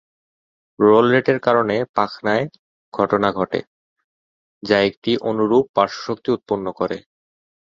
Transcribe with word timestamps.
Role 0.79 1.05
রেটের 1.11 1.39
কারণে 1.39 1.75
পাখনায় 1.95 2.45
ঘটনা 2.93 3.29
ঘটে, 3.31 3.59
যা 4.63 4.77
একটি 4.81 5.11
অনুরূপ 5.29 5.65
পার্শ্ব 5.75 5.99
শক্তি 6.07 6.29
উৎপন্ন 6.31 6.65
করে। 6.79 6.97